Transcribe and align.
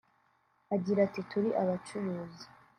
Agira 0.75 0.99
ati 1.07 1.21
“Turi 1.29 1.49
abacuruzi 1.61 2.45